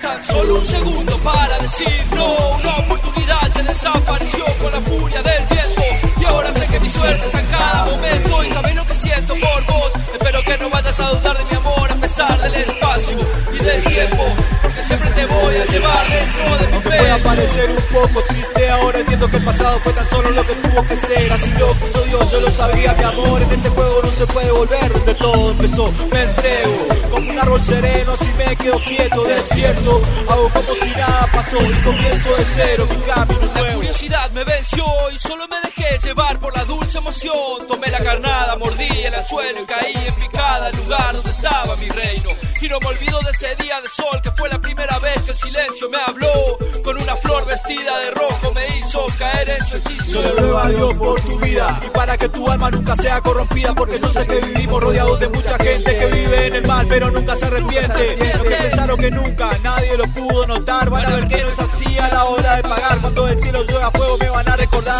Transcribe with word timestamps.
Tan 0.00 0.22
solo 0.22 0.54
un 0.54 0.64
segundo 0.64 1.16
para 1.18 1.58
decir 1.58 2.06
no, 2.14 2.50
una 2.50 2.76
oportunidad 2.76 3.52
que 3.52 3.62
desapareció 3.64 4.44
con 4.60 4.70
la 4.70 4.80
furia 4.80 5.22
del 5.22 5.42
viento. 5.50 5.82
Y 6.20 6.24
ahora 6.26 6.52
sé 6.52 6.68
que 6.68 6.78
mi 6.78 6.88
suerte 6.88 7.26
está 7.26 7.40
en 7.40 7.46
cada 7.46 7.84
momento 7.86 8.44
y 8.44 8.50
sabéis 8.50 8.76
lo 8.76 8.86
que 8.86 8.94
siento 8.94 9.34
por 9.34 9.66
vos. 9.66 9.92
Espero 10.12 10.40
que 10.44 10.56
no 10.58 10.70
vayas 10.70 11.00
a 11.00 11.08
dudar 11.10 11.36
de 11.36 11.44
mi 11.46 11.56
amor 11.56 11.90
a 11.90 11.96
pesar 11.96 12.40
del 12.40 12.54
espacio 12.54 13.18
y 13.52 13.58
del 13.58 13.84
tiempo, 13.84 14.24
porque 14.62 14.82
siempre 14.84 15.10
te 15.10 15.26
voy 15.26 15.56
a 15.56 15.64
llevar 15.64 16.08
dentro 16.08 16.58
de 16.58 16.66
mi 16.68 16.78
pueda 17.12 17.24
parecer 17.24 17.70
un 17.70 17.82
poco 17.92 18.22
triste, 18.24 18.70
ahora 18.70 19.00
entiendo 19.00 19.28
que 19.28 19.36
el 19.36 19.44
pasado 19.44 19.78
fue 19.80 19.92
tan 19.92 20.08
solo 20.08 20.30
lo 20.30 20.46
que 20.46 20.54
tuvo 20.54 20.82
que 20.86 20.96
ser. 20.96 21.32
Así 21.32 21.50
lo 21.58 21.74
puso 21.74 22.02
Dios, 22.04 22.30
yo 22.30 22.40
lo 22.40 22.50
sabía, 22.50 22.94
mi 22.94 23.04
amor. 23.04 23.42
En 23.42 23.52
este 23.52 23.68
juego 23.70 24.00
no 24.02 24.10
se 24.10 24.26
puede 24.26 24.50
volver 24.50 24.92
donde 24.92 25.14
todo 25.14 25.50
empezó. 25.50 25.92
Me 26.12 26.22
entrego 26.22 26.86
como 27.10 27.30
un 27.30 27.38
árbol 27.38 27.62
sereno, 27.62 28.16
si 28.16 28.26
me 28.38 28.56
quedo 28.56 28.78
quieto, 28.84 29.24
despierto. 29.24 30.00
Hago 30.28 30.48
como 30.50 30.74
si 30.74 30.90
nada 30.90 31.28
pasó 31.32 31.58
y 31.60 31.72
comienzo 31.82 32.34
de 32.36 32.44
cero 32.44 32.86
mi 32.88 32.96
camino 33.02 33.40
La 33.54 33.60
nuevo. 33.60 33.76
curiosidad 33.76 34.30
me 34.30 34.44
venció 34.44 34.84
y 35.12 35.18
solo 35.18 35.46
me 35.48 35.56
dejé 35.60 35.98
llevar 36.06 36.38
por 36.38 36.56
la 36.56 36.64
dulce 36.64 36.98
emoción. 36.98 37.66
Tomé 37.68 37.88
la 37.88 37.98
carnada, 37.98 38.56
mordí 38.56 38.88
el 39.04 39.14
anzuelo 39.14 39.60
y 39.60 39.64
caí 39.64 39.94
en 40.06 40.14
picada 40.14 40.68
al 40.68 40.76
lugar 40.76 41.14
donde 41.14 41.30
estaba 41.30 41.76
mi 41.76 41.88
reino. 41.88 42.30
Y 42.60 42.68
no 42.68 42.78
me 42.80 42.86
olvido 42.86 43.20
de 43.20 43.30
ese 43.30 43.54
día 43.56 43.80
de 43.80 43.88
sol 43.88 44.20
que 44.22 44.30
fue 44.30 44.48
la 44.48 44.60
primera 44.60 44.96
vez 45.00 45.20
que 45.24 45.32
el 45.32 45.38
silencio 45.38 45.88
me 45.90 45.98
habló. 46.06 46.58
Con 46.84 47.01
flor 47.22 47.46
vestida 47.46 47.98
de 48.00 48.10
rojo 48.10 48.52
me 48.54 48.78
hizo 48.78 49.00
caer 49.18 49.50
en 49.50 49.66
su 49.66 49.76
hechizo. 49.76 50.12
Yo 50.12 50.22
le 50.22 50.40
ruego 50.40 50.58
a 50.58 50.68
Dios 50.68 50.94
por 50.94 51.20
tu 51.20 51.38
vida 51.40 51.80
y 51.86 51.90
para 51.90 52.18
que 52.18 52.28
tu 52.28 52.50
alma 52.50 52.70
nunca 52.70 52.94
sea 52.96 53.20
corrompida 53.20 53.74
porque 53.74 53.98
yo 54.00 54.10
sé 54.10 54.26
que 54.26 54.40
vivimos 54.40 54.82
rodeados 54.82 55.18
de 55.20 55.28
mucha 55.28 55.56
gente 55.56 55.96
que 55.96 56.06
vive 56.06 56.46
en 56.46 56.54
el 56.56 56.66
mal 56.66 56.86
pero 56.88 57.10
nunca 57.10 57.34
se 57.36 57.46
arrepiente. 57.46 58.16
Los 58.34 58.42
que 58.44 58.56
pensaron 58.56 58.96
que 58.96 59.10
nunca 59.10 59.50
nadie 59.62 59.96
lo 59.96 60.06
pudo 60.08 60.46
notar 60.46 60.90
van 60.90 61.06
a 61.06 61.10
ver 61.10 61.28
que 61.28 61.42
no 61.42 61.48
es 61.48 61.58
así 61.58 61.98
a 61.98 62.08
la 62.08 62.24
hora 62.24 62.56
de 62.56 62.62
pagar. 62.62 62.98
Cuando 62.98 63.28
el 63.28 63.40
cielo 63.40 63.62
llueva 63.64 63.90
fuego 63.90 64.18
me 64.18 64.28
van 64.28 64.48
a 64.48 64.56
recordar. 64.56 64.92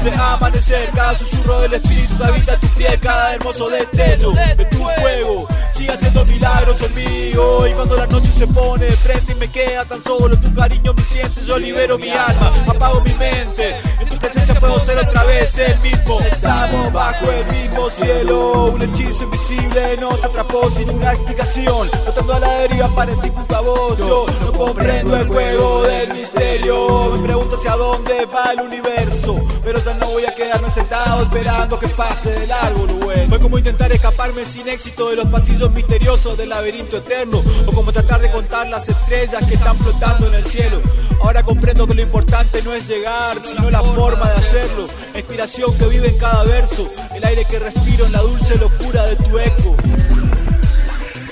Simple 0.00 0.18
amanecer, 0.18 0.90
cada 0.94 1.16
susurro 1.16 1.60
del 1.60 1.74
espíritu 1.74 2.16
que 2.16 2.24
habita 2.24 2.56
tu 2.58 2.66
piel, 2.68 2.98
cada 3.00 3.34
hermoso 3.34 3.68
destello 3.68 4.32
de 4.32 4.64
tu 4.66 4.78
fuego. 4.78 5.48
Sigue 5.70 5.92
haciendo 5.92 6.24
milagros 6.24 6.80
en 6.82 6.94
mí 6.94 7.36
hoy 7.36 7.72
cuando 7.72 7.96
la 7.96 8.06
noche 8.06 8.32
se 8.32 8.46
pone 8.46 8.86
de 8.86 8.96
frente 8.96 9.32
y 9.32 9.34
me 9.36 9.48
queda 9.48 9.84
tan 9.84 10.02
solo 10.02 10.38
tu 10.38 10.52
cariño 10.54 10.94
me 10.94 11.02
siente, 11.02 11.42
yo 11.46 11.58
libero 11.58 11.98
mi 11.98 12.10
alma, 12.10 12.52
apago 12.68 13.00
mi 13.02 13.12
mente. 13.14 13.76
En 14.00 14.08
tu 14.08 14.16
presencia 14.18 14.54
puedo 14.54 14.78
ser 14.80 14.98
otra 14.98 15.22
vez 15.24 15.56
el 15.58 15.78
mismo. 15.80 16.20
Estamos 16.20 16.92
bajo 16.92 17.26
el 17.30 17.46
mismo 17.56 17.90
cielo, 17.90 18.72
un 18.72 18.82
hechizo 18.82 19.24
invisible 19.24 19.96
nos 19.98 20.24
atrapó 20.24 20.68
sin 20.70 20.88
una 20.90 21.12
explicación. 21.12 21.88
Flotando 22.04 22.34
a 22.34 22.40
la 22.40 22.50
deriva 22.60 22.88
parecí 22.88 23.30
junto 23.34 23.50
yo 23.98 24.26
no 24.42 24.52
comprendo 24.52 25.16
el 25.16 25.28
juego 25.28 25.82
del 25.82 26.12
misterio. 26.14 27.12
Me 27.16 27.26
pregunto 27.26 27.56
hacia 27.56 27.76
dónde 27.76 28.26
va 28.26 28.52
el 28.52 28.60
universo, 28.60 29.40
pero 29.62 29.80
no 29.98 30.06
voy 30.08 30.24
a 30.24 30.34
quedarme 30.34 30.70
sentado 30.70 31.22
esperando 31.22 31.78
que 31.78 31.88
pase 31.88 32.30
de 32.38 32.46
largo 32.46 32.86
lo 32.86 32.94
bueno. 32.94 33.28
Fue 33.28 33.40
como 33.40 33.58
intentar 33.58 33.90
escaparme 33.92 34.44
sin 34.44 34.68
éxito 34.68 35.10
de 35.10 35.16
los 35.16 35.26
pasillos 35.26 35.70
misteriosos 35.72 36.36
del 36.36 36.50
laberinto 36.50 36.98
eterno, 36.98 37.42
o 37.66 37.72
como 37.72 37.92
tratar 37.92 38.20
de 38.20 38.30
contar 38.30 38.68
las 38.68 38.88
estrellas 38.88 39.44
que 39.48 39.54
están 39.54 39.76
flotando 39.78 40.28
en 40.28 40.34
el 40.34 40.44
cielo. 40.44 40.80
Ahora 41.20 41.42
comprendo 41.42 41.86
que 41.86 41.94
lo 41.94 42.02
importante 42.02 42.62
no 42.62 42.72
es 42.72 42.86
llegar, 42.88 43.40
sino 43.42 43.70
la 43.70 43.82
forma 43.82 44.28
de 44.28 44.36
hacerlo. 44.36 44.86
La 45.12 45.20
inspiración 45.20 45.76
que 45.76 45.86
vive 45.86 46.08
en 46.08 46.18
cada 46.18 46.44
verso, 46.44 46.90
el 47.14 47.24
aire 47.24 47.44
que 47.44 47.58
respiro 47.58 48.06
en 48.06 48.12
la 48.12 48.20
dulce 48.20 48.56
locura 48.56 49.04
de 49.06 49.16
tu 49.16 49.38
eco. 49.38 49.76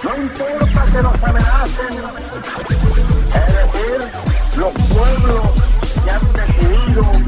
No 0.02 0.16
importa 0.16 0.84
que 0.92 1.02
nos 1.02 1.22
amenacen, 1.22 1.86
es 3.34 3.46
decir, 3.46 4.08
los 4.56 4.72
pueblos 4.72 5.42
que 6.04 6.10
han 6.10 6.32
decidido 6.32 7.27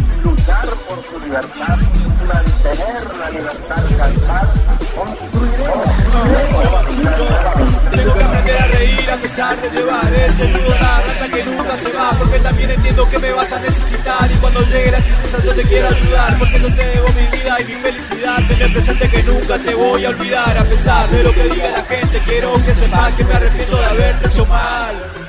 a 9.10 9.16
pesar 9.16 9.60
de 9.60 9.70
llevar 9.70 10.12
este 10.14 10.48
nudo 10.48 10.70
la 10.70 11.02
rata 11.02 11.28
que 11.28 11.42
nunca 11.44 11.76
se 11.76 11.92
va 11.92 12.12
Porque 12.18 12.38
también 12.38 12.70
entiendo 12.70 13.08
que 13.08 13.18
me 13.18 13.32
vas 13.32 13.52
a 13.52 13.60
necesitar 13.60 14.30
Y 14.30 14.36
cuando 14.36 14.60
llegue 14.62 14.90
la 14.90 15.00
tristeza 15.00 15.44
yo 15.44 15.54
te 15.54 15.64
quiero 15.64 15.88
ayudar 15.88 16.38
Porque 16.38 16.60
yo 16.60 16.74
te 16.74 16.84
debo 16.84 17.08
mi 17.08 17.26
vida 17.36 17.60
y 17.60 17.64
mi 17.64 17.74
felicidad 17.74 18.46
Tener 18.46 18.72
presente 18.72 19.08
que 19.08 19.22
nunca 19.22 19.58
te 19.58 19.74
voy 19.74 20.04
a 20.04 20.10
olvidar 20.10 20.56
A 20.56 20.64
pesar 20.64 21.10
de 21.10 21.24
lo 21.24 21.32
que 21.32 21.44
diga 21.44 21.70
la 21.70 21.82
gente 21.82 22.20
Quiero 22.24 22.54
que 22.64 22.74
sepas 22.74 23.12
que 23.12 23.24
me 23.24 23.34
arrepiento 23.34 23.76
de 23.76 23.84
haberte 23.86 24.28
hecho 24.28 24.46
mal. 24.46 25.20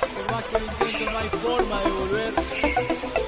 Por 0.00 0.30
más 0.30 0.44
que 0.44 0.58
lo 0.58 0.66
intento 0.66 1.10
no 1.10 1.18
hay 1.18 1.28
forma 1.42 1.80
de 1.82 1.90
volver 1.90 3.19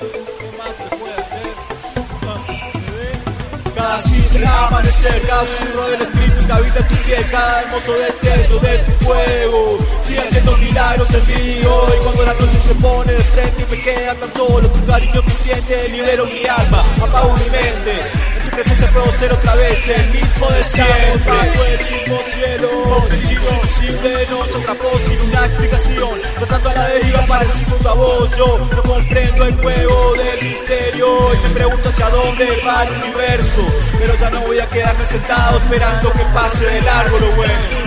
Cada 3.82 4.00
simple 4.03 4.47
amanecer, 4.47 5.22
cada 5.22 5.43
susurro 5.43 5.88
del 5.88 6.03
espíritu 6.03 6.47
que 6.47 6.53
habita 6.53 6.78
en 6.78 6.87
tu 6.87 6.94
piel, 7.03 7.31
cada 7.32 7.62
hermoso 7.62 7.93
destello 7.94 8.60
de 8.60 8.78
tu 8.78 8.93
fuego, 9.04 9.78
sigue 10.04 10.20
haciendo 10.20 10.56
milagros 10.59 11.09
en 11.12 11.26
mí 11.26 11.65
hoy. 11.66 11.98
Cuando 12.04 12.25
la 12.25 12.34
noche 12.34 12.59
se 12.65 12.75
pone 12.76 13.12
de 13.12 13.25
frente 13.25 13.65
y 13.65 13.66
me 13.75 13.82
queda 13.82 14.15
tan 14.15 14.32
solo, 14.34 14.70
tu 14.70 14.87
cariño 14.87 15.20
me 15.26 15.32
siente, 15.34 15.88
libero 15.88 16.26
mi 16.26 16.47
alma, 16.47 16.84
apago 17.03 17.34
mi 17.34 17.50
mente. 17.50 18.03
En 18.37 18.44
tu 18.44 18.50
presencia 18.54 18.88
puedo 18.93 19.12
ser 19.19 19.32
otra 19.32 19.56
vez 19.56 19.88
el 19.88 20.10
mismo 20.10 20.49
de 20.49 20.62
siempre. 20.62 21.32
Bajo 21.32 21.64
el 21.64 21.78
mismo 21.78 22.20
cielo, 22.32 22.69
un 23.03 23.12
hechizo 23.12 23.54
invisible 23.56 24.26
nos 24.31 24.54
atrapó 24.54 24.91
sin 25.09 25.20
una 25.22 25.44
explicación. 25.44 26.20
Flotando 26.37 26.70
a 26.70 26.75
la 26.75 26.88
deriva 26.88 27.26
parecí 27.26 27.64
junto 27.69 27.88
a 27.88 27.92
yo 28.37 28.59
no 28.59 28.83
comprendo 28.83 29.44
el 29.47 29.56
juego 29.56 30.15
del 30.15 30.49
misterio 30.49 31.06
y 31.34 31.49
me 31.49 31.55
pregunto 31.55 31.88
hacia 31.88 32.09
dónde 32.10 32.47
va 32.66 32.84
el 32.84 33.03
universo. 33.03 33.60
Pero 33.99 34.15
ya 34.15 34.31
no 34.31 34.41
voy 34.43 34.59
a 34.59 34.69
quedarme 34.69 35.05
sentado 35.05 35.59
esperando 35.59 36.12
que 36.12 36.25
pase 36.34 36.65
de 36.65 36.82
largo 36.82 37.19
lo 37.19 37.37
bueno. 37.37 37.82